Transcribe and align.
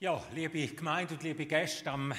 Ja, 0.00 0.22
liebe 0.32 0.64
Gemeinde 0.68 1.14
und 1.14 1.24
liebe 1.24 1.44
Gäste, 1.44 1.90
am, 1.90 2.14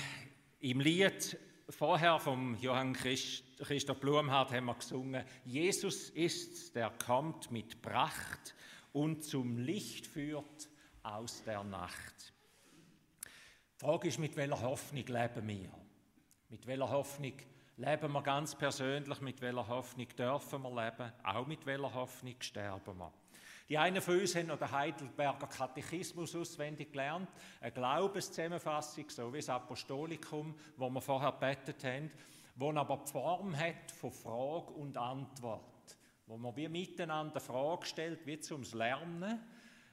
im 0.60 0.82
Lied 0.82 1.40
vorher 1.70 2.20
vom 2.20 2.58
Johann 2.60 2.92
Christ, 2.92 3.46
Christoph 3.58 4.02
Blumhardt 4.02 4.52
haben 4.52 4.66
wir 4.66 4.74
gesungen, 4.74 5.24
Jesus 5.46 6.10
ist, 6.10 6.76
der 6.76 6.90
kommt 6.90 7.52
mit 7.52 7.82
Pracht 7.82 8.54
und 8.92 9.24
zum 9.24 9.60
Licht 9.60 10.08
führt 10.08 10.68
aus 11.04 11.42
der 11.46 11.64
Nacht. 11.64 12.34
Die 13.24 13.86
Frage 13.86 14.10
ist, 14.10 14.20
mit 14.20 14.36
welcher 14.36 14.62
Hoffnung 14.62 15.06
leben 15.06 15.48
wir? 15.48 15.72
Mit 16.50 16.68
welcher 16.68 16.90
Hoffnung 16.90 17.38
leben 17.78 18.12
wir 18.12 18.24
ganz 18.24 18.56
persönlich? 18.56 19.22
Mit 19.22 19.40
welcher 19.40 19.70
Hoffnung 19.70 20.08
dürfen 20.18 20.64
wir 20.64 20.84
leben? 20.84 21.14
Auch 21.24 21.48
mit 21.48 21.66
welcher 21.66 21.94
Hoffnung 21.94 22.36
sterben 22.42 22.98
wir? 22.98 23.14
Die 23.70 23.78
einen 23.78 24.02
von 24.02 24.20
uns 24.20 24.36
haben 24.36 24.48
noch 24.48 24.58
den 24.58 24.72
Heidelberger 24.72 25.46
Katechismus 25.46 26.36
auswendig 26.36 26.92
gelernt, 26.92 27.30
eine 27.62 27.72
Glaubenszusammenfassung, 27.72 29.08
so 29.10 29.32
wie 29.32 29.38
das 29.38 29.50
Apostolikum, 29.50 30.56
wo 30.76 30.90
wir 30.90 31.02
vorher 31.02 31.32
betet 31.34 31.84
haben, 31.84 32.10
wo 32.56 32.74
aber 32.74 32.98
die 33.06 33.12
Form 33.12 33.56
hat 33.56 33.92
von 33.92 34.12
Frage 34.12 34.72
und 34.72 34.98
Antwort, 34.98 35.98
wo 36.26 36.36
man 36.38 36.56
wie 36.56 36.68
miteinander 36.68 37.40
Frage 37.40 37.86
stellt, 37.86 38.26
wie 38.26 38.40
zum 38.40 38.64
Lernen, 38.74 39.40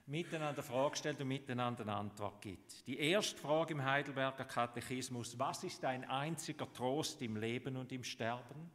miteinander 0.07 0.63
Frage 0.63 0.95
stellt 0.95 1.21
und 1.21 1.27
miteinander 1.27 1.83
eine 1.83 1.93
Antwort 1.93 2.41
gibt. 2.41 2.87
Die 2.87 2.97
erste 2.97 3.37
Frage 3.37 3.73
im 3.73 3.85
Heidelberger 3.85 4.45
Katechismus, 4.45 5.37
was 5.37 5.63
ist 5.63 5.83
dein 5.83 6.03
einziger 6.09 6.71
Trost 6.73 7.21
im 7.21 7.37
Leben 7.37 7.75
und 7.75 7.91
im 7.91 8.03
Sterben? 8.03 8.71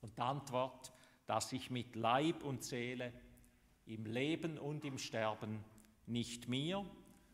Und 0.00 0.16
die 0.16 0.22
Antwort, 0.22 0.92
dass 1.26 1.52
ich 1.52 1.70
mit 1.70 1.94
Leib 1.94 2.42
und 2.42 2.64
Seele 2.64 3.12
im 3.86 4.06
Leben 4.06 4.58
und 4.58 4.84
im 4.84 4.98
Sterben 4.98 5.64
nicht 6.06 6.48
mir, 6.48 6.84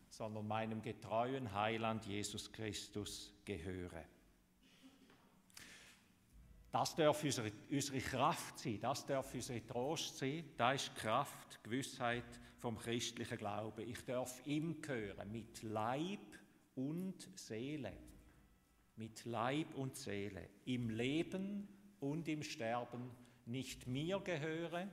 sondern 0.09 0.47
meinem 0.47 0.81
getreuen 0.81 1.53
Heiland 1.53 2.05
Jesus 2.05 2.51
Christus 2.51 3.33
gehöre. 3.45 4.05
Das 6.71 6.95
darf 6.95 7.23
unsere, 7.23 7.51
unsere 7.71 7.99
Kraft 7.99 8.59
sein, 8.59 8.79
das 8.79 9.05
darf 9.05 9.33
unsere 9.33 9.65
Trost 9.65 10.17
sein, 10.17 10.43
da 10.57 10.73
ist 10.73 10.95
Kraft, 10.95 11.63
Gewissheit 11.63 12.39
vom 12.57 12.77
christlichen 12.77 13.37
Glauben. 13.37 13.87
Ich 13.87 14.03
darf 14.05 14.45
ihm 14.45 14.81
gehören, 14.81 15.31
mit 15.31 15.63
Leib 15.63 16.19
und 16.75 17.27
Seele. 17.37 17.93
Mit 18.95 19.25
Leib 19.25 19.75
und 19.75 19.95
Seele. 19.95 20.49
Im 20.65 20.89
Leben 20.89 21.67
und 21.99 22.27
im 22.27 22.43
Sterben 22.43 23.11
nicht 23.45 23.87
mir 23.87 24.19
gehöre, 24.19 24.87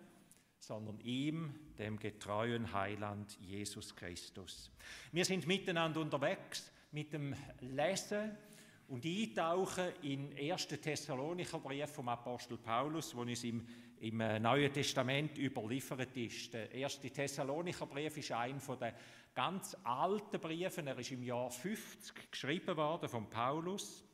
sondern 0.67 0.99
ihm, 1.01 1.55
dem 1.79 1.99
getreuen 1.99 2.73
Heiland 2.73 3.39
Jesus 3.41 3.95
Christus. 3.95 4.71
Wir 5.13 5.25
sind 5.25 5.47
miteinander 5.47 6.01
unterwegs 6.01 6.73
mit 6.93 7.13
dem 7.13 7.35
Lesen 7.61 8.37
und 8.89 9.05
Eintauchen 9.05 9.93
in 10.03 10.33
1. 10.37 10.69
Thessalonicher 10.69 11.59
Brief 11.59 11.91
vom 11.91 12.09
Apostel 12.09 12.59
Paulus, 12.59 13.15
wo 13.15 13.23
uns 13.23 13.45
im, 13.45 13.67
im 14.01 14.21
äh, 14.21 14.39
Neuen 14.39 14.73
Testament 14.73 15.39
überliefert 15.39 16.17
ist. 16.17 16.53
Der 16.55 16.71
1. 16.73 17.01
Thessalonicher 17.01 17.87
Brief 17.87 18.17
ist 18.17 18.33
ein 18.33 18.61
von 18.61 18.79
den 18.79 18.93
ganz 19.35 19.77
alten 19.85 20.41
Briefen. 20.41 20.87
Er 20.87 20.99
ist 20.99 21.13
im 21.13 21.23
Jahr 21.23 21.51
50 21.51 22.31
geschrieben 22.31 22.77
worden 22.77 23.09
von 23.09 23.29
Paulus. 23.29 24.05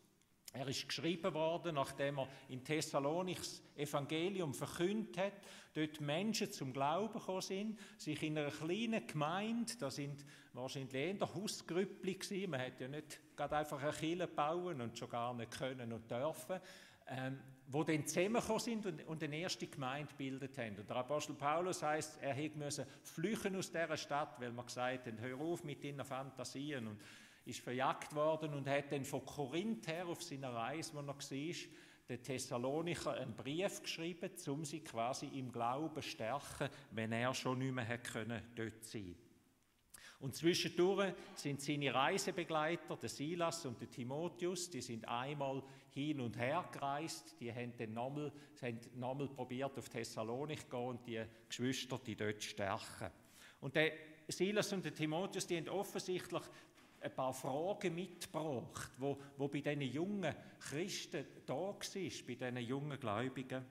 Er 0.53 0.67
ist 0.67 0.89
geschrieben 0.89 1.33
worden, 1.33 1.77
nachdem 1.77 2.19
er 2.19 2.29
in 2.49 2.65
Thessalonik 2.65 3.39
das 3.39 3.63
Evangelium 3.77 4.53
verkündet 4.53 5.17
hat, 5.17 5.33
dort 5.75 6.01
Menschen 6.01 6.51
zum 6.51 6.73
Glauben 6.73 7.13
gekommen 7.13 7.41
sind, 7.41 7.79
sich 7.97 8.21
in 8.23 8.37
einer 8.37 8.51
kleinen 8.51 9.07
Gemeinde, 9.07 9.73
da 9.79 9.91
sind 9.91 10.25
wahrscheinlich 10.53 10.95
eher 10.95 11.35
Hausgrüppli 11.35 12.15
gewesen, 12.15 12.51
man 12.51 12.61
hätte 12.61 12.85
ja 12.85 12.89
nicht 12.89 13.21
gerade 13.37 13.59
einfach 13.59 13.81
eine 13.81 13.93
Kirche 13.93 14.27
bauen 14.27 14.81
und 14.81 14.99
schon 14.99 15.09
gar 15.09 15.33
nicht 15.35 15.53
können 15.53 15.93
und 15.93 16.11
dürfen, 16.11 16.61
ähm, 17.07 17.39
wo 17.69 17.85
dann 17.85 18.05
zusammengekommen 18.05 18.61
sind 18.61 18.87
und, 18.87 19.07
und 19.07 19.23
eine 19.23 19.37
erste 19.37 19.69
Gemeinde 19.69 20.09
gebildet 20.11 20.59
haben. 20.59 20.77
Und 20.79 20.91
der 20.91 20.97
Apostel 20.97 21.35
Paulus 21.35 21.81
heißt, 21.81 22.19
er 22.21 22.35
hätte 22.35 22.87
flüchten 23.05 23.55
aus 23.55 23.71
dieser 23.71 23.97
Stadt, 23.97 24.41
weil 24.41 24.51
man 24.51 24.67
gesagt 24.67 25.07
hat, 25.07 25.21
hör 25.21 25.39
auf 25.41 25.63
mit 25.63 25.85
deinen 25.85 26.05
Fantasien 26.05 26.89
und 26.89 27.01
ist 27.45 27.61
verjagt 27.61 28.15
worden 28.15 28.55
und 28.55 28.69
hat 28.69 28.93
dann 28.93 29.05
von 29.05 29.25
Korinth 29.25 29.87
her 29.89 30.07
auf 30.07 30.23
seiner 30.23 30.53
Reise, 30.53 30.95
wo 30.95 31.01
er 31.01 31.07
war, 31.07 31.17
den 32.11 32.23
Thessalonicher 32.23 33.15
einen 33.15 33.35
Brief 33.35 33.83
geschrieben, 33.83 34.31
um 34.49 34.65
sie 34.65 34.81
quasi 34.81 35.27
im 35.27 35.53
Glauben 35.53 36.03
zu 36.03 36.09
stärken, 36.09 36.69
wenn 36.91 37.13
er 37.13 37.33
schon 37.35 37.59
nicht 37.61 37.73
mehr 37.73 37.85
hätte 37.85 38.11
können, 38.11 38.43
dort 38.57 38.85
sein 38.85 39.15
Und 40.19 40.35
zwischendurch 40.35 41.15
sind 41.37 41.63
seine 41.63 41.95
Reisebegleiter, 41.95 42.97
der 42.97 43.09
Silas 43.09 43.65
und 43.65 43.81
der 43.81 43.89
Timotheus, 43.89 44.69
die 44.71 44.81
sind 44.81 45.07
einmal 45.07 45.63
hin 45.91 46.21
und 46.21 46.37
her 46.37 46.69
gereist, 46.73 47.41
die 47.41 47.53
haben 47.53 47.73
dann 47.77 47.93
nochmal, 47.93 48.33
haben 48.61 48.81
nochmal 48.97 49.29
probiert, 49.29 49.79
auf 49.79 49.89
Thessalonik 49.89 50.63
zu 50.63 50.69
gehen 50.69 50.89
und 50.89 51.07
die 51.07 51.25
Geschwister 51.49 52.01
die 52.05 52.17
dort 52.17 52.43
stärken. 52.43 53.11
Und 53.61 53.77
der 53.77 53.93
Silas 54.27 54.73
und 54.73 54.85
der 54.85 54.95
Timotheus, 54.95 55.47
die 55.47 55.57
haben 55.57 55.69
offensichtlich 55.69 56.43
ein 57.01 57.15
paar 57.15 57.33
Fragen 57.33 57.95
mitgebracht, 57.95 58.91
wo, 58.99 59.19
wo 59.37 59.49
bei 59.49 59.61
diesen 59.61 59.83
jungen 59.83 60.35
Christen 60.59 61.25
da 61.47 61.55
war, 61.55 61.75
bei 61.75 62.35
diesen 62.35 62.57
jungen 62.59 63.01
Gläubigen. 63.01 63.65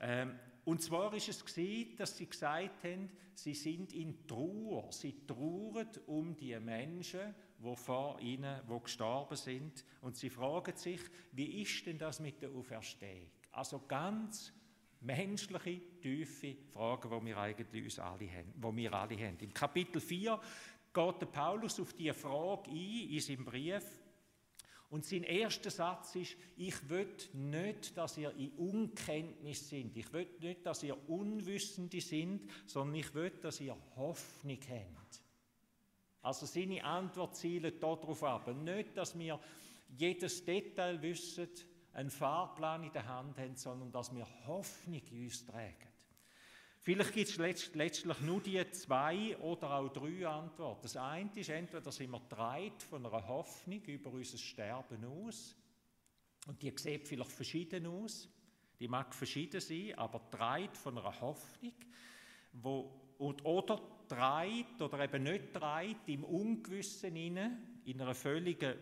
Ähm, 0.00 0.38
und 0.64 0.80
zwar 0.80 1.12
ist 1.14 1.28
es 1.28 1.44
gewesen, 1.44 1.96
dass 1.96 2.16
sie 2.16 2.26
gesagt 2.26 2.84
haben, 2.84 3.10
sie 3.34 3.54
sind 3.54 3.92
in 3.92 4.26
Trauer. 4.26 4.92
Sie 4.92 5.26
trauern 5.26 5.88
um 6.06 6.36
die 6.36 6.58
Menschen, 6.60 7.34
die 7.58 7.76
vor 7.76 8.20
ihnen, 8.20 8.60
wo 8.66 8.78
gestorben 8.78 9.36
sind. 9.36 9.84
Und 10.00 10.16
sie 10.16 10.30
fragen 10.30 10.76
sich, 10.76 11.00
wie 11.32 11.62
ist 11.62 11.86
denn 11.86 11.98
das 11.98 12.20
mit 12.20 12.40
der 12.42 12.50
Auferstehung? 12.50 13.30
Also 13.50 13.82
ganz 13.88 14.52
menschliche, 15.00 15.80
tiefe 16.00 16.56
Fragen, 16.72 17.10
die 17.10 17.26
wir 17.26 17.38
eigentlich 17.38 17.84
uns 17.84 17.98
alle 17.98 18.30
haben, 18.30 18.52
die 18.54 18.76
wir 18.76 18.92
alle 18.92 19.16
haben. 19.18 19.38
Im 19.40 19.52
Kapitel 19.52 20.00
4 20.00 20.40
geht 20.92 21.20
der 21.20 21.26
Paulus 21.26 21.80
auf 21.80 21.92
diese 21.92 22.14
Frage 22.14 22.70
ein 22.70 23.08
in 23.10 23.20
seinem 23.20 23.44
Brief. 23.44 23.84
Und 24.90 25.06
sein 25.06 25.22
erster 25.22 25.70
Satz 25.70 26.14
ist, 26.16 26.36
ich 26.56 26.88
will 26.90 27.08
nicht, 27.32 27.96
dass 27.96 28.18
ihr 28.18 28.30
in 28.36 28.50
Unkenntnis 28.50 29.70
sind. 29.70 29.96
Ich 29.96 30.12
will 30.12 30.28
nicht, 30.38 30.66
dass 30.66 30.82
ihr 30.82 31.08
Unwissende 31.08 32.00
sind, 32.00 32.50
sondern 32.66 32.96
ich 32.96 33.14
will, 33.14 33.30
dass 33.30 33.60
ihr 33.60 33.74
Hoffnung 33.96 34.58
habt. 34.68 35.22
Also 36.20 36.44
seine 36.44 36.84
Antwort 36.84 37.36
zielt 37.36 37.82
darauf 37.82 38.22
ab. 38.22 38.54
Nicht, 38.54 38.94
dass 38.96 39.18
wir 39.18 39.40
jedes 39.96 40.44
Detail 40.44 41.00
wissen, 41.00 41.48
einen 41.94 42.10
Fahrplan 42.10 42.84
in 42.84 42.92
der 42.92 43.06
Hand 43.06 43.38
haben, 43.38 43.56
sondern 43.56 43.90
dass 43.92 44.14
wir 44.14 44.26
Hoffnung 44.46 45.02
in 45.10 45.24
uns 45.24 45.44
tragen. 45.44 45.91
Vielleicht 46.84 47.14
gibt 47.14 47.28
es 47.28 47.36
letztlich 47.74 48.20
nur 48.22 48.40
die 48.40 48.68
zwei 48.72 49.36
oder 49.38 49.70
auch 49.70 49.92
drei 49.92 50.26
Antworten. 50.26 50.82
Das 50.82 50.96
eine 50.96 51.30
ist, 51.36 51.48
entweder 51.48 51.92
sind 51.92 52.10
wir 52.10 52.20
dreit 52.28 52.82
von 52.82 53.06
einer 53.06 53.28
Hoffnung 53.28 53.80
über 53.84 54.10
unser 54.10 54.38
Sterben 54.38 55.04
aus, 55.04 55.54
und 56.48 56.60
die 56.60 56.72
sieht 56.76 57.06
vielleicht 57.06 57.30
verschieden 57.30 57.86
aus, 57.86 58.28
die 58.80 58.88
mag 58.88 59.14
verschieden 59.14 59.60
sein, 59.60 59.94
aber 59.96 60.20
dreit 60.28 60.76
von 60.76 60.98
einer 60.98 61.20
Hoffnung, 61.20 61.74
wo, 62.52 63.00
und, 63.18 63.44
oder 63.44 63.80
dreit 64.08 64.82
oder 64.82 65.04
eben 65.04 65.22
nicht 65.22 65.54
dreit 65.54 66.08
im 66.08 66.24
Ungewissen 66.24 67.14
inne, 67.14 67.58
in 67.84 68.00
einer 68.00 68.14
völligen 68.14 68.74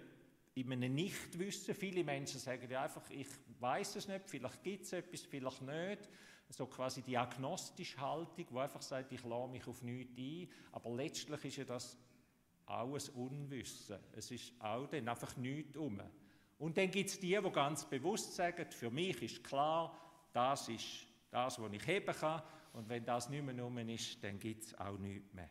in 0.55 0.73
einem 0.73 0.95
Nichtwissen. 0.95 1.75
Viele 1.75 2.03
Menschen 2.03 2.41
sagen 2.41 2.69
ja 2.71 2.85
einfach, 2.85 3.09
ich 3.11 3.29
weiß 3.61 3.97
es 3.97 4.09
nicht, 4.09 4.29
vielleicht 4.29 4.63
gibt 4.63 4.85
es 4.85 4.93
etwas, 4.93 5.23
vielleicht 5.23 5.63
nicht 5.63 6.09
so 6.51 6.67
quasi 6.67 7.03
die 7.03 7.17
agnostische 7.17 8.01
Haltung, 8.01 8.47
wo 8.51 8.59
einfach 8.59 8.83
sagt, 8.83 9.13
ich 9.13 9.23
lasse 9.25 9.51
mich 9.51 9.67
auf 9.67 9.83
nichts 9.83 10.19
ein, 10.19 10.49
aber 10.73 10.91
letztlich 10.91 11.45
ist 11.45 11.57
ja 11.57 11.65
das 11.65 11.97
auch 12.67 12.95
ein 12.95 13.09
Unwissen. 13.15 13.99
Es 14.13 14.31
ist 14.31 14.53
auch 14.61 14.87
dann 14.87 15.09
einfach 15.09 15.37
nichts 15.37 15.77
um. 15.77 16.01
Und 16.59 16.77
dann 16.77 16.91
gibt 16.91 17.11
es 17.11 17.19
die, 17.19 17.39
die 17.41 17.51
ganz 17.53 17.85
bewusst 17.85 18.35
sagen, 18.35 18.71
für 18.71 18.91
mich 18.91 19.23
ist 19.23 19.45
klar, 19.45 19.97
das 20.33 20.69
ist 20.69 21.07
das, 21.31 21.61
was 21.61 21.73
ich 21.73 21.87
heben 21.87 22.15
kann, 22.15 22.43
und 22.73 22.89
wenn 22.89 23.05
das 23.05 23.29
nicht 23.29 23.45
mehr 23.45 23.65
um 23.65 23.79
ist, 23.79 24.23
dann 24.23 24.39
gibt 24.39 24.65
es 24.65 24.79
auch 24.79 24.97
nichts 24.99 25.33
mehr. 25.33 25.51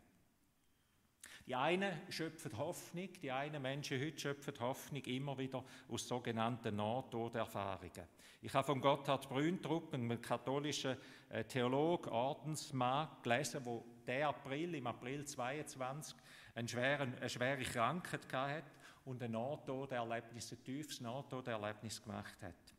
Die 1.49 1.55
einen 1.55 1.99
schöpfen 2.11 2.55
Hoffnung, 2.59 3.09
die 3.23 3.31
einen 3.31 3.59
Menschen 3.59 3.99
heute 3.99 4.19
schöpfen 4.19 4.53
Hoffnung 4.59 5.03
immer 5.05 5.35
wieder 5.35 5.65
aus 5.87 6.07
sogenannten 6.07 6.75
Nahtoderfahrungen. 6.75 8.07
Ich 8.43 8.53
habe 8.53 8.67
von 8.67 8.79
Gotthard 8.79 9.27
Brüntrup, 9.27 9.91
einem 9.95 10.21
katholischen 10.21 10.95
äh, 11.27 11.43
Theolog, 11.45 12.05
Ordensmann, 12.05 13.09
gelesen, 13.23 13.65
wo 13.65 13.83
der 14.05 14.29
April, 14.29 14.75
im 14.75 14.85
April 14.85 15.25
22, 15.25 16.15
eine 16.53 16.67
schwere, 16.67 17.01
eine 17.01 17.29
schwere 17.29 17.63
Krankheit 17.63 18.31
hatte 18.31 18.69
und 19.05 19.23
ein 19.23 19.31
Nahtoderlebnis, 19.31 20.51
ein 20.51 20.63
tiefes 20.63 21.01
Nahtoderlebnis 21.01 21.99
gemacht 21.99 22.43
hat. 22.43 22.75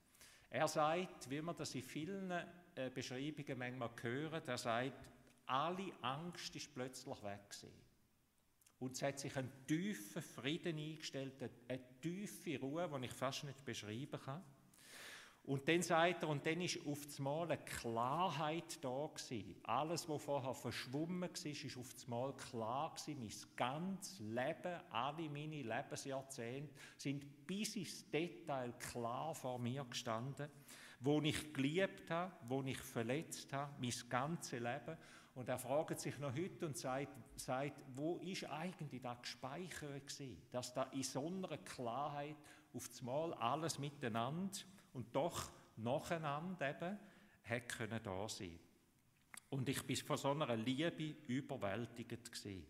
Er 0.48 0.68
sagt, 0.68 1.28
wie 1.28 1.42
man 1.42 1.56
das 1.56 1.74
in 1.74 1.82
vielen 1.82 2.30
äh, 2.30 2.88
Beschreibungen 2.94 3.58
manchmal 3.58 3.90
hören, 4.00 4.42
er 4.46 4.58
sagt, 4.58 5.10
alle 5.46 5.92
Angst 6.02 6.54
ist 6.54 6.72
plötzlich 6.72 7.20
weg 7.24 7.50
gewesen. 7.50 7.89
Und 8.80 8.92
es 8.92 9.02
hat 9.02 9.18
sich 9.18 9.36
ein 9.36 9.50
tiefer 9.66 10.22
Frieden 10.22 10.78
eingestellt, 10.78 11.34
eine 11.68 11.80
tiefe 12.00 12.58
Ruhe, 12.58 12.90
die 12.98 13.04
ich 13.04 13.12
fast 13.12 13.44
nicht 13.44 13.64
beschreiben 13.64 14.20
kann. 14.20 14.42
Und 15.44 15.66
dann 15.66 15.82
sagt 15.82 16.22
er, 16.22 16.28
und 16.28 16.44
dann 16.46 16.60
ist 16.60 16.78
auf 16.86 16.98
einmal 17.18 17.50
eine 17.50 17.58
Klarheit 17.58 18.78
da 18.82 19.10
gewesen. 19.12 19.56
Alles, 19.64 20.08
was 20.08 20.22
vorher 20.22 20.54
verschwommen 20.54 21.22
war, 21.22 21.46
ist 21.46 21.76
auf 21.76 21.94
einmal 22.04 22.36
klar 22.36 22.94
gewesen. 22.94 23.18
Mein 23.18 23.56
ganzes 23.56 24.20
Leben, 24.20 24.80
alle 24.90 25.28
meine 25.28 25.62
Lebensjahrzehnte 25.62 26.74
sind 26.96 27.46
bis 27.46 27.76
ins 27.76 28.08
Detail 28.10 28.72
klar 28.78 29.34
vor 29.34 29.58
mir 29.58 29.84
gestanden. 29.84 30.48
Wo 31.00 31.20
ich 31.22 31.52
geliebt 31.52 32.10
habe, 32.10 32.32
wo 32.46 32.62
ich 32.62 32.78
verletzt 32.78 33.52
habe, 33.52 33.72
mein 33.80 34.08
ganzes 34.08 34.52
Leben. 34.52 34.96
Und 35.40 35.48
er 35.48 35.58
fragt 35.58 35.98
sich 35.98 36.18
noch 36.18 36.34
heute 36.34 36.66
und 36.66 36.76
sagt, 36.76 37.16
sagt 37.34 37.80
wo 37.94 38.18
ist 38.18 38.44
eigentlich 38.44 39.00
das 39.00 39.22
gespeichert 39.22 40.06
gewesen, 40.06 40.36
dass 40.50 40.74
da 40.74 40.82
in 40.92 41.02
so 41.02 41.28
einer 41.28 41.56
Klarheit 41.56 42.36
auf 42.74 42.90
einmal 43.00 43.32
alles 43.32 43.78
miteinander 43.78 44.58
und 44.92 45.16
doch 45.16 45.50
nacheinander 45.78 46.68
eben 46.68 46.98
hat 47.42 47.68
können 47.70 48.00
da 48.02 48.28
sein. 48.28 48.58
Und 49.48 49.66
ich 49.70 49.82
bin 49.86 49.96
von 49.96 50.18
so 50.18 50.32
einer 50.32 50.54
Liebe 50.56 51.16
überwältigt 51.26 52.30
gewesen. 52.30 52.66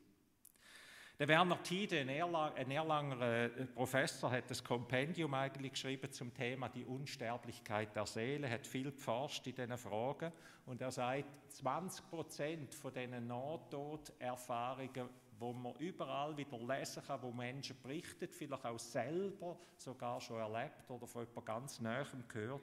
Der 1.20 1.28
Werner 1.28 1.62
Tiede, 1.62 2.00
ein, 2.00 2.08
Erlang, 2.08 2.54
ein 2.54 2.70
Erlanger 2.70 3.20
äh, 3.20 3.66
Professor, 3.66 4.30
hat 4.30 4.48
das 4.48 4.64
Kompendium 4.64 5.34
eigentlich 5.34 5.72
geschrieben 5.72 6.10
zum 6.10 6.32
Thema 6.32 6.70
die 6.70 6.86
Unsterblichkeit 6.86 7.94
der 7.94 8.06
Seele, 8.06 8.48
hat 8.48 8.66
viel 8.66 8.90
geforscht 8.90 9.46
in 9.46 9.54
diesen 9.54 9.76
Fragen 9.76 10.32
und 10.64 10.80
er 10.80 10.90
sagt, 10.90 11.26
20 11.48 12.08
Prozent 12.08 12.74
von 12.74 12.94
diesen 12.94 13.26
Nahtoderfahrungen 13.26 15.10
wo 15.38 15.52
man 15.52 15.74
überall 15.76 16.34
wieder 16.38 16.56
lesen 16.56 17.02
kann, 17.06 17.20
wo 17.20 17.32
Menschen 17.32 17.76
berichten, 17.82 18.28
vielleicht 18.30 18.64
auch 18.64 18.78
selber 18.78 19.58
sogar 19.76 20.22
schon 20.22 20.38
erlebt 20.38 20.88
oder 20.88 21.06
von 21.06 21.26
jemand 21.26 21.46
ganz 21.46 21.80
Näherem 21.80 22.24
gehört. 22.28 22.62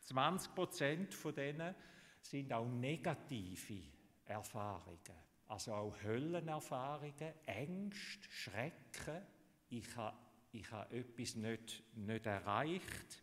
20 0.00 0.54
Prozent 0.54 1.14
von 1.14 1.34
denen 1.34 1.74
sind 2.20 2.52
auch 2.52 2.66
negative 2.66 3.82
Erfahrungen, 4.26 5.23
also 5.48 5.74
auch 5.74 5.94
Höllenerfahrungen, 6.02 7.34
Ängste, 7.46 8.30
Schrecken. 8.30 9.22
Ich 9.68 9.96
habe 9.96 10.16
ich 10.54 10.70
habe 10.70 10.94
etwas 10.94 11.34
nicht, 11.34 11.82
nicht 11.96 12.26
erreicht. 12.26 13.22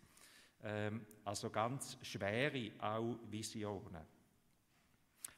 Ähm, 0.63 1.05
also 1.23 1.49
ganz 1.49 1.97
schwere 2.01 2.71
auch 2.79 3.15
Visionen. 3.29 4.05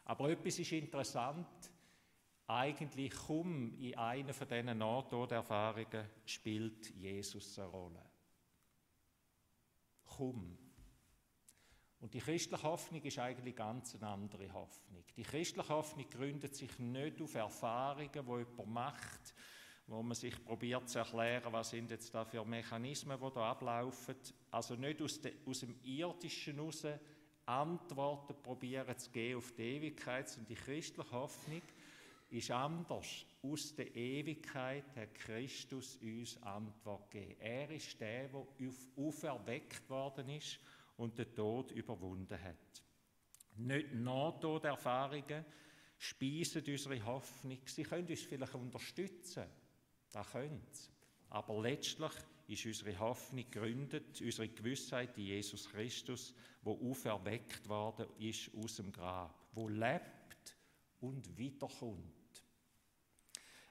Aber 0.05 0.29
etwas 0.29 0.57
ist 0.57 0.71
interessant, 0.71 1.47
eigentlich 2.47 3.13
kaum 3.13 3.79
in 3.79 3.95
einer 3.95 4.33
von 4.33 4.47
diesen 4.47 4.77
Nahtoderfahrungen 4.77 6.09
spielt 6.25 6.89
Jesus 6.95 7.57
eine 7.59 7.67
Rolle. 7.69 8.03
Kaum. 10.03 10.57
Und 12.03 12.13
die 12.13 12.19
christliche 12.19 12.63
Hoffnung 12.63 13.01
ist 13.01 13.17
eigentlich 13.17 13.55
ganz 13.55 13.95
eine 13.95 14.07
andere 14.07 14.51
Hoffnung. 14.51 15.05
Die 15.15 15.23
christliche 15.23 15.69
Hoffnung 15.69 16.09
gründet 16.09 16.53
sich 16.53 16.77
nicht 16.77 17.21
auf 17.21 17.33
Erfahrungen, 17.33 18.11
die 18.11 18.17
jemand 18.19 18.67
macht, 18.67 19.33
wo 19.87 20.03
man 20.03 20.13
sich 20.13 20.43
probiert 20.43 20.89
zu 20.89 20.99
erklären, 20.99 21.53
was 21.53 21.69
sind 21.69 21.89
jetzt 21.91 22.13
da 22.13 22.25
für 22.25 22.43
Mechanismen, 22.43 23.17
die 23.17 23.33
da 23.33 23.51
ablaufen. 23.51 24.17
Also 24.51 24.75
nicht 24.75 25.01
aus, 25.01 25.21
de, 25.21 25.33
aus 25.45 25.61
dem 25.61 25.79
Irdischen 25.81 26.55
heraus 26.55 26.85
Antworten 27.45 28.35
probieren 28.43 28.97
zu 28.97 29.09
geben 29.09 29.37
auf 29.37 29.53
die 29.53 29.63
Ewigkeit, 29.63 30.27
sondern 30.27 30.47
die 30.47 30.61
christliche 30.61 31.11
Hoffnung 31.11 31.61
ist 32.31 32.51
anders. 32.51 33.25
Aus 33.41 33.75
der 33.75 33.95
Ewigkeit 33.95 34.93
hat 34.97 35.15
Christus 35.15 35.97
uns 36.01 36.35
Antwort 36.43 37.09
gegeben. 37.11 37.39
Er 37.39 37.71
ist 37.71 37.97
der, 38.01 38.27
der 38.27 38.45
auferweckt 38.97 39.89
worden 39.89 40.27
ist 40.27 40.59
und 40.97 41.17
den 41.17 41.33
Tod 41.33 41.71
überwunden 41.71 42.41
hat. 42.41 42.83
Nicht 43.55 43.93
Nahtoderfahrungen 43.93 45.45
speisen 45.97 46.63
unsere 46.65 47.03
Hoffnung. 47.05 47.59
Sie 47.65 47.83
können 47.83 48.07
uns 48.07 48.21
vielleicht 48.21 48.55
unterstützen. 48.55 49.45
Das 50.11 50.31
können 50.31 50.61
sie. 50.71 50.89
Aber 51.29 51.61
letztlich 51.61 52.11
ist 52.47 52.65
unsere 52.65 52.99
Hoffnung 52.99 53.49
gegründet, 53.49 54.21
unsere 54.21 54.49
Gewissheit 54.49 55.17
in 55.17 55.25
Jesus 55.25 55.69
Christus, 55.69 56.35
wo 56.61 56.89
auferweckt 56.89 57.67
worden 57.67 58.07
ist 58.19 58.51
aus 58.55 58.75
dem 58.75 58.91
Grab, 58.91 59.47
wo 59.53 59.69
lebt 59.69 60.55
und 60.99 61.37
wiederkommt. 61.37 62.43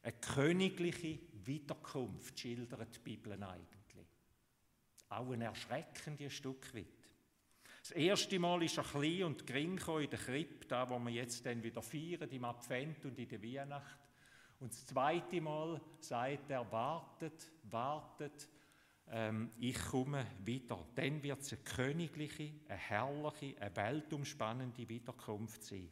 Eine 0.02 0.12
königliche 0.14 1.20
Wiederkunft 1.44 2.38
schildert 2.38 2.96
die 2.96 3.00
Bibel 3.00 3.40
eigentlich. 3.40 4.06
Auch 5.08 5.30
ein 5.30 5.42
erschreckendes 5.42 6.32
Stück 6.32 6.74
weit. 6.74 7.01
Das 7.82 7.90
erste 7.90 8.38
Mal 8.38 8.62
ist 8.62 8.78
er 8.78 8.84
klein 8.84 9.24
und 9.24 9.44
gering 9.44 9.76
in 9.76 10.10
der 10.10 10.18
Krippe, 10.18 10.66
da 10.68 10.88
wo 10.88 11.00
wir 11.00 11.10
jetzt 11.10 11.44
dann 11.44 11.60
wieder 11.64 11.82
feiern, 11.82 12.30
im 12.30 12.44
Advent 12.44 13.04
und 13.04 13.18
in 13.18 13.28
der 13.28 13.42
Weihnacht. 13.42 13.98
Und 14.60 14.70
das 14.70 14.86
zweite 14.86 15.40
Mal 15.40 15.80
sagt 15.98 16.48
er, 16.48 16.70
wartet, 16.70 17.50
wartet, 17.64 18.48
ähm, 19.10 19.50
ich 19.58 19.76
komme 19.76 20.24
wieder. 20.44 20.86
Dann 20.94 21.20
wird 21.24 21.40
es 21.40 21.52
eine 21.52 21.62
königliche, 21.62 22.52
eine 22.68 22.78
herrliche, 22.78 23.60
eine 23.60 23.74
weltumspannende 23.74 24.88
Wiederkunft 24.88 25.64
sein. 25.64 25.90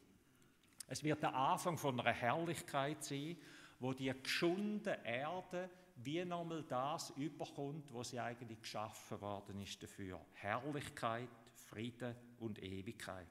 Es 0.86 1.02
wird 1.02 1.20
der 1.24 1.34
Anfang 1.34 1.76
von 1.76 1.98
einer 1.98 2.12
Herrlichkeit 2.12 3.02
sein, 3.02 3.36
wo 3.80 3.92
die 3.94 4.12
geschundene 4.22 5.04
Erde 5.04 5.68
wie 5.96 6.24
nochmal 6.24 6.62
das 6.62 7.10
überkommt, 7.16 7.92
was 7.92 8.10
sie 8.10 8.20
eigentlich 8.20 8.62
geschaffen 8.62 9.20
worden 9.20 9.60
ist 9.60 9.82
dafür. 9.82 10.20
Herrlichkeit, 10.34 11.28
Frieden 11.70 12.14
und 12.38 12.62
Ewigkeit. 12.62 13.26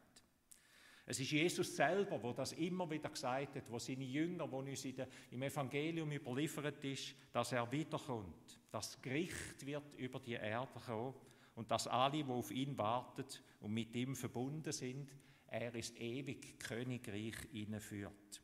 Es 1.06 1.20
ist 1.20 1.32
Jesus 1.32 1.76
selber, 1.76 2.22
wo 2.22 2.34
das 2.34 2.54
immer 2.54 2.90
wieder 2.90 3.10
gesagt 3.10 3.56
hat, 3.56 3.70
wo 3.70 3.80
seine 3.80 4.04
Jünger, 4.04 4.50
wo 4.52 4.60
uns 4.60 4.84
der, 4.84 5.08
im 5.32 5.42
Evangelium 5.42 6.12
überliefert 6.12 6.84
ist, 6.84 7.16
dass 7.32 7.52
er 7.52 7.70
wiederkommt. 7.72 8.60
Das 8.72 9.02
Gericht 9.02 9.66
wird 9.66 9.96
über 9.96 10.20
die 10.20 10.34
Erde 10.34 10.80
kommen 10.86 11.16
und 11.56 11.72
dass 11.72 11.88
alle, 11.88 12.24
die 12.24 12.32
auf 12.32 12.52
ihn 12.52 12.78
warten 12.78 13.26
und 13.60 13.74
mit 13.74 13.96
ihm 13.96 14.16
verbunden 14.16 14.72
sind, 14.72 15.10
er 15.48 15.74
ist 15.74 16.00
ewig 16.00 16.60
Königreich 16.60 17.36
führt. 17.80 18.44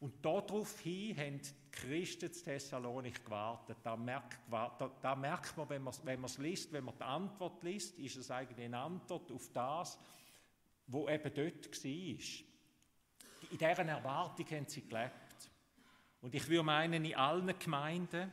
Und 0.00 0.24
daraufhin 0.24 1.16
haben 1.16 1.40
die 1.42 1.70
Christen 1.72 2.32
zu 2.32 2.44
Thessalonik 2.44 3.24
gewartet. 3.24 3.78
Da 3.82 3.96
merkt, 3.96 4.38
da, 5.02 5.16
merkt 5.16 5.56
man, 5.56 5.68
wenn 5.68 5.82
man, 5.82 5.94
wenn 6.04 6.20
man 6.20 6.30
es 6.30 6.38
liest, 6.38 6.72
wenn 6.72 6.84
man 6.84 6.96
die 6.96 7.02
Antwort 7.02 7.62
liest, 7.64 7.98
ist 7.98 8.16
es 8.16 8.30
eigentlich 8.30 8.64
eine 8.64 8.78
Antwort 8.78 9.32
auf 9.32 9.50
das, 9.52 9.98
wo 10.86 11.08
eben 11.08 11.34
dort 11.34 11.84
war. 11.84 13.50
In 13.50 13.58
deren 13.58 13.88
Erwartung 13.88 14.46
haben 14.50 14.66
sie 14.66 14.86
gelebt. 14.86 15.50
Und 16.20 16.34
ich 16.34 16.48
würde 16.48 16.64
meinen, 16.64 17.04
in 17.04 17.14
allen 17.14 17.58
Gemeinden 17.58 18.30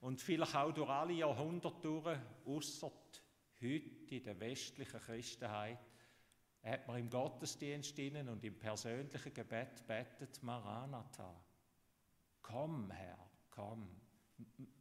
und 0.00 0.20
vielleicht 0.20 0.54
auch 0.54 0.72
durch 0.72 0.88
alle 0.88 1.14
Jahrhunderte 1.14 2.20
außer 2.44 2.92
heute 3.62 4.14
in 4.14 4.22
der 4.22 4.38
westlichen 4.38 5.00
Christenheit, 5.00 5.78
hat 6.66 6.88
man 6.88 6.98
im 6.98 7.08
Gottesdienst 7.08 7.98
und 7.98 8.44
im 8.44 8.58
persönlichen 8.58 9.32
Gebet 9.32 9.86
betet 9.86 10.42
Maranatha. 10.42 11.34
Komm, 12.42 12.90
Herr, 12.90 13.18
komm. 13.50 13.88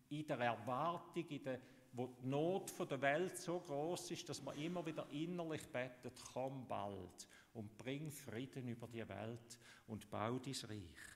In 0.10 0.26
der 0.26 0.40
Erwartung, 0.40 1.28
in 1.28 1.44
der, 1.44 1.60
wo 1.94 2.08
die 2.08 2.28
Not 2.28 2.74
der 2.90 3.02
Welt 3.02 3.38
so 3.38 3.60
groß 3.60 4.12
ist, 4.12 4.28
dass 4.28 4.42
man 4.42 4.58
immer 4.58 4.86
wieder 4.86 5.08
innerlich 5.12 5.66
betet, 5.72 6.20
komm 6.34 6.68
bald 6.68 7.28
und 7.54 7.78
bring 7.78 8.12
Frieden 8.12 8.68
über 8.68 8.88
die 8.88 9.08
Welt 9.08 9.60
und 9.88 10.10
bau 10.10 10.40
dein 10.40 10.54
Reich. 10.54 11.16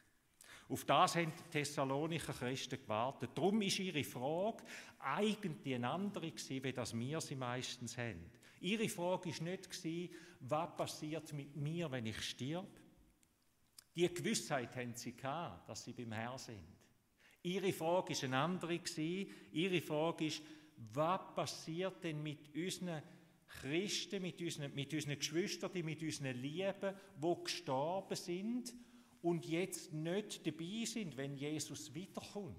Auf 0.69 0.85
das 0.85 1.15
haben 1.15 1.33
die 1.35 1.49
Thessalonicher 1.51 2.33
Christen 2.33 2.79
gewartet. 2.79 3.31
Darum 3.33 3.59
ist 3.63 3.79
ihre 3.79 4.03
Frage 4.03 4.63
eigentlich 4.99 5.75
eine 5.75 5.89
andere 5.89 6.29
gewesen, 6.29 6.63
wie 6.63 6.71
das 6.71 6.95
wir 6.95 7.19
sie 7.21 7.35
meistens 7.35 7.97
haben. 7.97 8.29
Ihre 8.61 8.87
Frage 8.87 9.29
war 9.29 9.43
nicht, 9.43 9.69
was 10.39 10.75
passiert 10.75 11.33
mit 11.33 11.55
mir, 11.55 11.91
wenn 11.91 12.05
ich 12.05 12.21
stirb. 12.21 12.79
Die 13.95 14.07
Gewissheit 14.13 14.75
haben 14.75 14.93
sie 14.93 15.15
gehabt, 15.15 15.67
dass 15.67 15.83
sie 15.83 15.93
beim 15.93 16.11
Herrn 16.11 16.37
sind. 16.37 16.63
Ihre 17.43 17.73
Frage 17.73 18.13
war 18.13 18.23
eine 18.23 18.37
andere. 18.37 18.79
Ihre 19.51 19.81
Frage 19.81 20.25
ist, 20.25 20.41
was 20.93 21.35
passiert 21.35 22.03
denn 22.03 22.23
mit 22.23 22.55
unseren 22.55 23.01
Christen, 23.47 24.21
mit 24.21 24.41
unseren, 24.41 24.73
mit 24.75 24.93
unseren 24.93 25.17
Geschwistern, 25.17 25.71
mit 25.83 26.01
unseren 26.01 26.37
Lieben, 26.37 26.95
die 27.21 27.43
gestorben 27.43 28.15
sind 28.15 28.73
und 29.21 29.45
jetzt 29.45 29.91
nicht 29.91 30.45
dabei 30.45 30.85
sind, 30.85 31.17
wenn 31.17 31.35
Jesus 31.35 31.93
wiederkommt. 31.93 32.55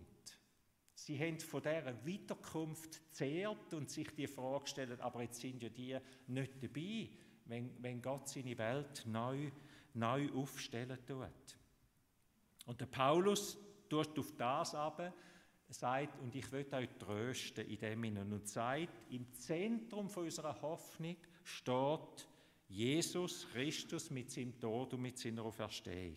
Sie 0.95 1.19
haben 1.19 1.41
von 1.41 1.63
dieser 1.63 2.05
Wiederkunft 2.05 3.01
zehrt 3.15 3.73
und 3.73 3.89
sich 3.89 4.11
die 4.15 4.27
Frage 4.27 4.65
gestellt, 4.65 5.01
aber 5.01 5.23
jetzt 5.23 5.41
sind 5.41 5.63
ja 5.63 5.71
die 5.71 5.97
nicht 6.27 6.63
dabei, 6.63 7.09
wenn, 7.51 7.71
wenn 7.83 8.01
Gott 8.01 8.29
seine 8.29 8.57
Welt 8.57 9.05
neu, 9.07 9.51
neu 9.95 10.33
aufstellen 10.33 10.99
tut. 11.07 11.59
Und 12.67 12.81
der 12.81 12.87
Paulus 12.87 13.59
tut 13.89 14.19
auf 14.19 14.33
das 14.37 14.75
ab, 14.75 15.13
sagt, 15.69 16.19
und 16.21 16.35
ich 16.35 16.51
will 16.53 16.67
euch 16.73 16.89
trösten 16.99 17.67
in 17.67 17.79
dem 17.79 18.05
Innen 18.05 18.33
und 18.33 18.49
sagt, 18.49 18.89
im 19.11 19.33
Zentrum 19.33 20.09
unserer 20.09 20.61
Hoffnung 20.63 21.17
steht 21.45 22.29
Jesus 22.69 23.47
Christus 23.53 24.11
mit 24.11 24.31
seinem 24.31 24.59
Tod 24.59 24.95
und 24.95 25.03
mit 25.03 25.19
seiner 25.19 25.45
Auferstehung. 25.45 26.17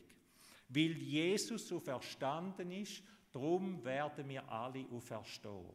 Weil 0.70 0.98
Jesus 0.98 1.72
auferstanden 1.72 2.72
ist, 2.72 3.04
darum 3.32 3.84
werden 3.84 4.30
wir 4.30 4.48
alle 4.50 4.86
auferstehen. 4.92 5.70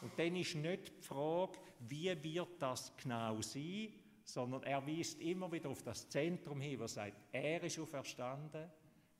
Und 0.00 0.18
dann 0.18 0.36
ist 0.36 0.54
nicht 0.56 0.88
die 0.98 1.02
Frage, 1.02 1.58
wie 1.80 2.22
wird 2.22 2.60
das 2.60 2.94
genau 2.96 3.40
sein, 3.40 3.92
sondern 4.24 4.62
er 4.62 4.86
weist 4.86 5.20
immer 5.20 5.50
wieder 5.50 5.70
auf 5.70 5.82
das 5.82 6.08
Zentrum 6.08 6.60
hin, 6.60 6.78
wo 6.78 6.86
sagt, 6.86 7.16
er 7.32 7.62
ist 7.62 7.78
auferstanden, 7.78 8.70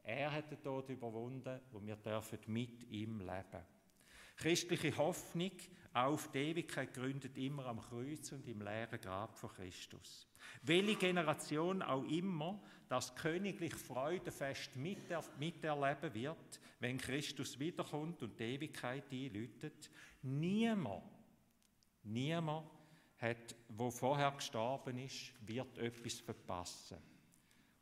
er 0.03 0.33
hat 0.33 0.51
den 0.51 0.63
Tod 0.63 0.89
überwunden 0.89 1.61
und 1.73 1.87
wir 1.87 1.97
dürfen 1.97 2.39
mit 2.47 2.91
ihm 2.91 3.21
leben. 3.21 3.65
Christliche 4.37 4.97
Hoffnung 4.97 5.53
auf 5.93 6.31
die 6.33 6.39
Ewigkeit 6.39 6.95
gründet 6.95 7.37
immer 7.37 7.67
am 7.67 7.81
Kreuz 7.81 8.33
und 8.33 8.49
im 8.49 8.63
leeren 8.63 9.01
Grab 9.01 9.37
von 9.37 9.51
Christus. 9.51 10.27
Welche 10.63 10.97
Generation 10.97 11.83
auch 11.83 12.05
immer 12.05 12.61
das 12.89 13.15
königliche 13.15 13.77
Freudenfest 13.77 14.77
miterleben 14.77 16.15
wird, 16.15 16.61
wenn 16.81 16.99
Christus 16.99 17.59
wiederkommt 17.59 18.23
und 18.23 18.39
die 18.39 18.55
Ewigkeit 18.55 19.05
einläutet, 19.13 19.91
niemand, 20.23 21.05
niemand 22.03 22.67
hat, 23.23 23.55
wo 23.69 23.91
vorher 23.91 24.33
gestorben 24.33 24.99
ist, 24.99 25.33
wird 25.47 25.79
etwas 25.79 26.21
verpassen. 26.21 26.99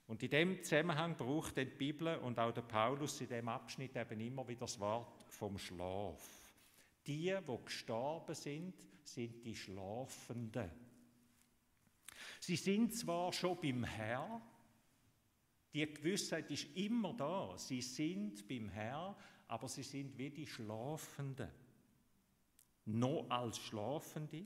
Und 0.06 0.22
in 0.22 0.30
dem 0.30 0.62
Zusammenhang 0.62 1.16
braucht 1.16 1.56
die 1.56 1.64
Bibel 1.64 2.16
und 2.18 2.38
auch 2.38 2.52
der 2.52 2.62
Paulus 2.62 3.20
in 3.20 3.28
dem 3.28 3.48
Abschnitt 3.48 3.96
eben 3.96 4.20
immer 4.20 4.46
wieder 4.46 4.60
das 4.60 4.78
Wort 4.78 5.24
vom 5.28 5.56
Schlaf. 5.56 6.52
Die, 7.06 7.36
wo 7.46 7.58
gestorben 7.58 8.34
sind, 8.34 8.74
sind 9.04 9.44
die 9.44 9.54
Schlafenden. 9.54 10.70
Sie 12.40 12.56
sind 12.56 12.94
zwar 12.94 13.32
schon 13.32 13.60
beim 13.60 13.84
Herr, 13.84 14.42
die 15.72 15.86
Gewissheit 15.86 16.50
ist 16.50 16.76
immer 16.76 17.14
da, 17.14 17.56
sie 17.56 17.80
sind 17.80 18.46
beim 18.48 18.68
Herr, 18.68 19.16
aber 19.46 19.68
sie 19.68 19.84
sind 19.84 20.18
wie 20.18 20.30
die 20.30 20.46
Schlafenden. 20.46 21.50
Noch 22.86 23.26
als 23.30 23.58
Schlafende. 23.58 24.44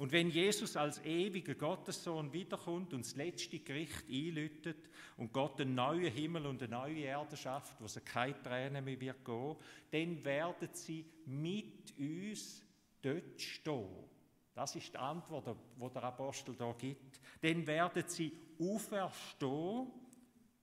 Und 0.00 0.12
wenn 0.12 0.30
Jesus 0.30 0.78
als 0.78 1.04
ewiger 1.04 1.54
Gottessohn 1.54 2.32
wiederkommt 2.32 2.94
und 2.94 3.04
das 3.04 3.16
letzte 3.16 3.58
Gericht 3.58 4.08
einläutet 4.08 4.88
und 5.18 5.30
Gott 5.30 5.60
einen 5.60 5.74
neuen 5.74 6.10
Himmel 6.10 6.46
und 6.46 6.62
eine 6.62 6.70
neue 6.74 7.00
Erde 7.00 7.36
schafft, 7.36 7.78
wo 7.78 7.84
es 7.84 8.02
keine 8.02 8.40
Tränen 8.42 8.82
mehr 8.82 8.98
wird 8.98 9.22
gehen, 9.22 9.56
dann 9.90 10.24
werden 10.24 10.70
sie 10.72 11.04
mit 11.26 11.92
uns 11.98 12.64
dort 13.02 13.38
stehen. 13.38 14.08
Das 14.54 14.74
ist 14.74 14.90
die 14.90 14.96
Antwort, 14.96 15.54
die 15.76 15.92
der 15.92 16.04
Apostel 16.04 16.54
da 16.54 16.72
gibt. 16.72 17.20
Dann 17.42 17.66
werden 17.66 18.04
sie 18.06 18.32
auferstehen 18.58 19.86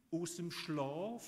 aus 0.10 0.36
dem 0.36 0.50
Schlaf, 0.50 1.27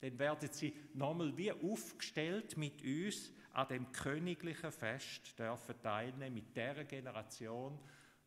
dann 0.00 0.18
werden 0.18 0.48
sie 0.50 0.74
nochmal 0.94 1.36
wie 1.36 1.52
aufgestellt 1.52 2.56
mit 2.56 2.82
uns 2.82 3.30
an 3.56 3.68
dem 3.68 3.90
königlichen 3.90 4.70
Fest 4.70 5.38
dürfen 5.38 5.80
teilnehmen 5.80 6.34
mit 6.34 6.54
der 6.54 6.84
Generation, 6.84 7.78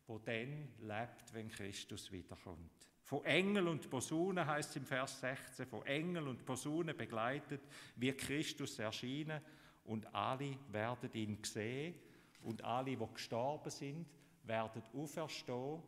wo 0.08 0.18
dann 0.18 0.68
lebt, 0.80 1.32
wenn 1.32 1.48
Christus 1.48 2.10
wiederkommt. 2.10 2.88
Von 3.04 3.24
Engel 3.24 3.68
und 3.68 3.88
Posaunen 3.88 4.44
heißt 4.44 4.70
es 4.70 4.76
im 4.76 4.84
Vers 4.84 5.20
16, 5.20 5.66
von 5.66 5.86
Engel 5.86 6.26
und 6.26 6.44
Posaunen 6.44 6.96
begleitet 6.96 7.60
wird 7.94 8.18
Christus 8.18 8.76
erschienen 8.80 9.40
und 9.84 10.12
alle 10.12 10.58
werden 10.72 11.12
ihn 11.12 11.38
sehen 11.44 11.94
und 12.42 12.64
alle, 12.64 12.96
die 12.96 13.14
gestorben 13.14 13.70
sind, 13.70 14.06
werden 14.42 14.82
auferstehen 14.94 15.80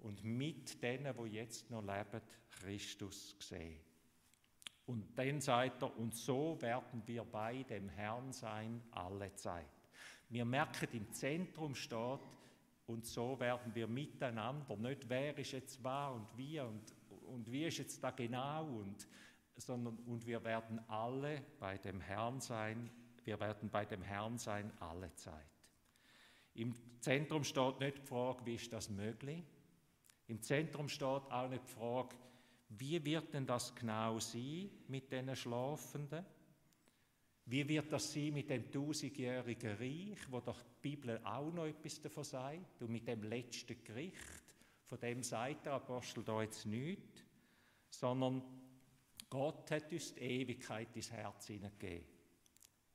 und 0.00 0.22
mit 0.24 0.82
denen, 0.82 1.16
wo 1.16 1.24
jetzt 1.24 1.70
noch 1.70 1.80
leben, 1.80 2.20
Christus 2.50 3.34
sehen. 3.38 3.80
Und 4.86 5.18
dann 5.18 5.40
sagt 5.40 5.82
er, 5.82 5.96
und 5.98 6.14
so 6.14 6.60
werden 6.60 7.02
wir 7.06 7.24
bei 7.24 7.62
dem 7.62 7.88
Herrn 7.88 8.32
sein 8.32 8.82
alle 8.90 9.34
Zeit. 9.34 9.66
Wir 10.28 10.44
merken, 10.44 10.88
im 10.92 11.12
Zentrum 11.12 11.74
steht, 11.74 12.20
und 12.86 13.06
so 13.06 13.40
werden 13.40 13.74
wir 13.74 13.86
miteinander, 13.86 14.76
nicht 14.76 15.08
wer 15.08 15.36
ist 15.38 15.52
jetzt 15.52 15.82
wahr 15.82 16.14
und 16.14 16.26
wie 16.36 16.60
und, 16.60 16.94
und 17.26 17.50
wie 17.50 17.64
ist 17.64 17.78
jetzt 17.78 18.04
da 18.04 18.10
genau, 18.10 18.66
und, 18.66 19.08
sondern 19.56 19.96
und 20.06 20.26
wir 20.26 20.44
werden 20.44 20.78
alle 20.88 21.42
bei 21.58 21.78
dem 21.78 22.00
Herrn 22.00 22.40
sein, 22.40 22.90
wir 23.24 23.40
werden 23.40 23.70
bei 23.70 23.86
dem 23.86 24.02
Herrn 24.02 24.36
sein 24.36 24.70
alle 24.80 25.14
Zeit. 25.14 25.46
Im 26.54 26.74
Zentrum 27.00 27.42
steht 27.42 27.80
nicht 27.80 27.98
die 27.98 28.02
Frage, 28.02 28.44
wie 28.44 28.54
ist 28.54 28.72
das 28.72 28.90
möglich? 28.90 29.44
Im 30.26 30.42
Zentrum 30.42 30.88
steht 30.88 31.06
auch 31.06 31.48
nicht 31.48 31.64
die 31.66 31.72
Frage, 31.72 32.14
wie 32.78 33.04
wird 33.04 33.32
denn 33.34 33.46
das 33.46 33.74
genau 33.74 34.18
sein 34.18 34.70
mit 34.88 35.10
den 35.10 35.34
Schlafenden? 35.34 36.24
Wie 37.46 37.68
wird 37.68 37.92
das 37.92 38.12
sein 38.12 38.32
mit 38.32 38.48
dem 38.48 38.70
tausendjährigen 38.70 39.76
Reich, 39.76 40.18
wo 40.30 40.40
doch 40.40 40.62
die 40.62 40.80
Bibel 40.80 41.20
auch 41.24 41.52
noch 41.52 41.66
etwas 41.66 42.00
davon 42.00 42.24
sagt? 42.24 42.80
Und 42.80 42.90
mit 42.90 43.06
dem 43.06 43.22
letzten 43.22 43.82
Gericht, 43.84 44.44
von 44.86 44.98
dem 44.98 45.22
sagt 45.22 45.66
der 45.66 45.74
Apostel 45.74 46.24
da 46.24 46.42
jetzt 46.42 46.64
nichts, 46.64 47.22
sondern 47.90 48.42
Gott 49.28 49.70
hat 49.70 49.92
uns 49.92 50.14
die 50.14 50.20
Ewigkeit 50.20 50.94
ins 50.96 51.10
Herz 51.10 51.46
hineingegeben. 51.46 52.08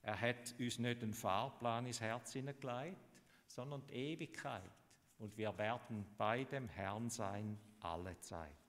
Er 0.02 0.20
hat 0.20 0.56
uns 0.58 0.80
nicht 0.80 1.04
einen 1.04 1.14
Fahrplan 1.14 1.86
ins 1.86 2.02
Herz 2.02 2.34
hineingelegt, 2.34 2.98
sondern 3.46 3.86
die 3.88 3.94
Ewigkeit. 3.94 4.72
Und 5.20 5.38
wir 5.38 5.56
werden 5.58 6.06
bei 6.18 6.46
dem 6.46 6.70
Herrn 6.70 7.10
sein 7.10 7.60
alle 7.82 8.18
Zeit. 8.22 8.69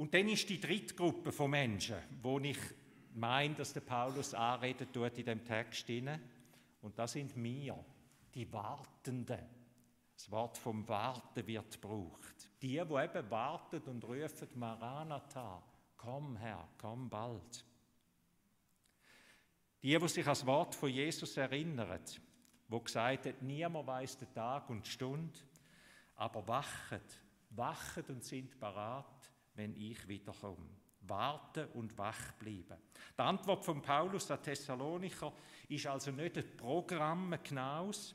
Und 0.00 0.14
dann 0.14 0.30
ist 0.30 0.48
die 0.48 0.58
dritte 0.58 0.94
Gruppe 0.94 1.30
von 1.30 1.50
Menschen, 1.50 1.98
wo 2.22 2.38
ich 2.38 2.56
meine, 3.12 3.54
dass 3.54 3.74
der 3.74 3.82
Paulus 3.82 4.32
anreden 4.32 4.90
tut 4.90 5.18
in 5.18 5.26
dem 5.26 5.44
Text 5.44 5.86
hinein. 5.88 6.22
Und 6.80 6.98
das 6.98 7.12
sind 7.12 7.36
wir, 7.36 7.84
die 8.34 8.50
Wartenden. 8.50 9.46
Das 10.14 10.30
Wort 10.30 10.56
vom 10.56 10.88
Warten 10.88 11.46
wird 11.46 11.72
gebraucht. 11.72 12.50
Die, 12.62 12.68
die 12.68 12.78
eben 12.78 13.30
warten 13.30 13.82
und 13.90 14.02
rufen, 14.04 14.48
Maranatha, 14.54 15.62
komm 15.98 16.34
Herr, 16.38 16.66
komm 16.78 17.10
bald. 17.10 17.66
Die, 19.82 19.98
die 19.98 20.08
sich 20.08 20.24
an 20.24 20.30
das 20.30 20.46
Wort 20.46 20.74
von 20.74 20.88
Jesus 20.88 21.36
erinnern, 21.36 22.00
wo 22.68 22.80
gesagt 22.80 23.26
hat, 23.26 23.42
niemand 23.42 23.86
weiß 23.86 24.16
den 24.16 24.32
Tag 24.32 24.70
und 24.70 24.86
die 24.86 24.90
Stunde, 24.90 25.38
aber 26.16 26.48
wachet, 26.48 27.22
wachet 27.50 28.08
und 28.08 28.24
sind 28.24 28.58
parat, 28.58 29.29
wenn 29.54 29.74
ich 29.76 30.06
wiederkomme. 30.08 30.68
Warten 31.02 31.66
und 31.74 31.96
wach 31.96 32.32
bleiben. 32.32 32.76
Die 33.16 33.22
Antwort 33.22 33.64
von 33.64 33.80
Paulus 33.80 34.30
an 34.30 34.42
Thessalonicher 34.42 35.32
ist 35.68 35.86
also 35.86 36.10
nicht 36.10 36.36
ein 36.36 36.56
Programm 36.56 37.34
genaues, 37.42 38.14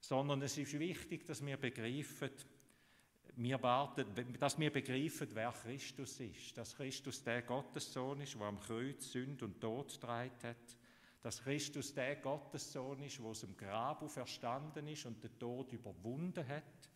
sondern 0.00 0.42
es 0.42 0.58
ist 0.58 0.78
wichtig, 0.78 1.24
dass 1.26 1.44
wir 1.44 1.56
begreifen, 1.56 2.30
wir 3.40 3.62
warten, 3.62 4.04
dass 4.40 4.58
wir 4.58 4.72
begreifen, 4.72 5.28
wer 5.32 5.52
Christus 5.52 6.18
ist. 6.18 6.58
Dass 6.58 6.74
Christus 6.74 7.22
der 7.22 7.42
Gottessohn 7.42 8.20
ist, 8.20 8.34
der 8.34 8.42
am 8.42 8.58
Kreuz 8.58 9.12
Sünd 9.12 9.42
und 9.44 9.60
Tod 9.60 9.92
getragen 9.92 10.32
hat. 10.42 10.76
Dass 11.22 11.42
Christus 11.42 11.94
der 11.94 12.16
Gottessohn 12.16 13.00
ist, 13.02 13.18
der 13.18 13.26
aus 13.26 13.40
dem 13.40 13.56
Grab 13.56 14.10
verstanden 14.10 14.88
ist 14.88 15.06
und 15.06 15.22
den 15.22 15.38
Tod 15.38 15.72
überwunden 15.72 16.46
hat. 16.48 16.90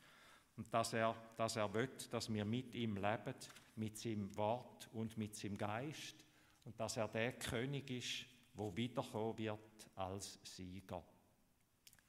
Und 0.63 0.73
dass 0.73 0.93
er, 0.93 1.17
dass 1.37 1.57
er 1.57 1.75
will, 1.75 1.91
dass 2.13 2.33
wir 2.33 2.45
mit 2.45 2.73
ihm 2.77 2.95
leben 2.95 3.35
mit 3.75 3.99
seinem 3.99 4.37
Wort 4.37 4.89
und 4.93 5.19
mit 5.19 5.35
seinem 5.35 5.59
Geist 5.59 6.25
und 6.65 6.79
dass 6.79 6.97
er 6.97 7.09
der 7.09 7.33
König 7.33 7.91
ist, 7.91 8.27
wo 8.55 8.77
wiederkommen 8.77 9.39
wird 9.39 9.91
als 9.97 10.39
Sieger. 10.45 11.03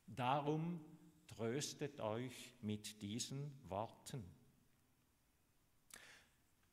Darum 0.05 0.85
tröstet 1.25 1.99
euch 1.99 2.53
mit 2.61 3.01
diesen 3.01 3.59
Worten. 3.67 4.23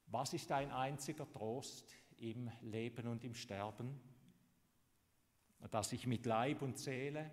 Was 0.09 0.35
ist 0.35 0.53
ein 0.53 0.71
einziger 0.73 1.31
Trost 1.31 1.97
im 2.19 2.51
Leben 2.61 3.07
und 3.07 3.25
im 3.25 3.35
Sterben? 3.35 3.99
Dass 5.71 5.95
ich 5.95 6.07
mit 6.07 6.27
Leib 6.27 6.61
und 6.61 6.79
Seele 6.79 7.33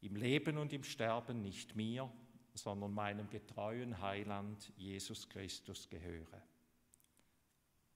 im 0.00 0.14
Leben 0.14 0.58
und 0.58 0.72
im 0.72 0.84
Sterben 0.84 1.42
nicht 1.42 1.74
mir, 1.74 2.08
sondern 2.54 2.92
meinem 2.92 3.28
getreuen 3.30 4.00
Heiland 4.00 4.72
Jesus 4.76 5.28
Christus 5.28 5.88
gehöre. 5.88 6.42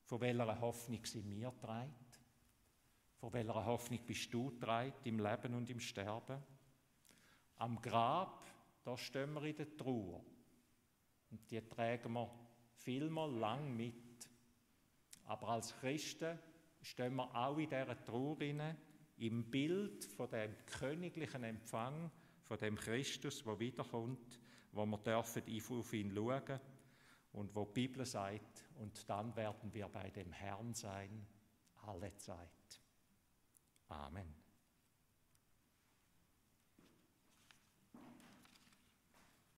Von 0.04 0.20
welcher 0.20 0.60
Hoffnung 0.60 1.04
sind 1.04 1.28
wir 1.30 1.52
treit? 1.60 1.90
Von 3.16 3.32
welcher 3.32 3.64
Hoffnung 3.64 4.00
bist 4.06 4.32
du 4.32 4.50
treit 4.50 5.06
im 5.06 5.18
Leben 5.18 5.54
und 5.54 5.70
im 5.70 5.80
Sterben? 5.80 6.42
Am 7.56 7.80
Grab, 7.80 8.44
da 8.82 8.96
stehen 8.96 9.32
wir 9.32 9.44
in 9.44 9.56
der 9.56 9.76
Trauer. 9.76 10.24
Und 11.30 11.50
die 11.50 11.60
tragen 11.60 12.12
wir 12.12 12.30
vielmal 12.74 13.30
lang 13.32 13.74
mit. 13.74 14.28
Aber 15.24 15.48
als 15.48 15.74
Christen 15.78 16.38
stehen 16.82 17.14
wir 17.14 17.34
auch 17.34 17.56
in 17.56 17.68
dieser 17.68 18.04
Trauer 18.04 18.36
im 19.16 19.50
Bild 19.50 20.04
von 20.04 20.28
dem 20.28 20.54
königlichen 20.66 21.44
Empfang, 21.44 22.10
von 22.42 22.58
dem 22.58 22.76
Christus, 22.76 23.42
der 23.42 23.58
wiederkommt, 23.58 24.38
wo 24.74 24.84
wir 24.86 24.98
dürfen 24.98 25.42
auf 25.70 25.92
ihn 25.92 26.14
schauen 26.14 26.60
und 27.32 27.54
wo 27.54 27.64
die 27.64 27.72
Bibel 27.72 28.04
sagt, 28.04 28.68
und 28.76 29.08
dann 29.08 29.34
werden 29.36 29.72
wir 29.72 29.88
bei 29.88 30.10
dem 30.10 30.32
Herrn 30.32 30.74
sein, 30.74 31.26
alle 31.86 32.14
Zeit. 32.16 32.80
Amen. 33.88 34.43